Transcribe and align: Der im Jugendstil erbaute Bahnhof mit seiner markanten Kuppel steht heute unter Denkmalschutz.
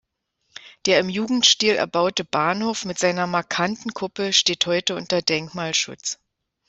Der 0.87 0.99
im 0.99 1.09
Jugendstil 1.09 1.75
erbaute 1.75 2.25
Bahnhof 2.25 2.85
mit 2.85 2.97
seiner 2.97 3.27
markanten 3.27 3.93
Kuppel 3.93 4.33
steht 4.33 4.65
heute 4.65 4.95
unter 4.95 5.21
Denkmalschutz. 5.21 6.17